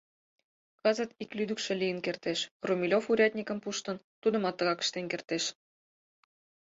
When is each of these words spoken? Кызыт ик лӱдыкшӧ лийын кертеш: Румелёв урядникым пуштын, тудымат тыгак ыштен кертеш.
Кызыт 0.81 1.11
ик 1.23 1.31
лӱдыкшӧ 1.37 1.73
лийын 1.81 1.99
кертеш: 2.05 2.39
Румелёв 2.67 3.03
урядникым 3.11 3.57
пуштын, 3.63 3.97
тудымат 4.21 4.55
тыгак 4.57 4.79
ыштен 4.83 5.05
кертеш. 5.11 5.43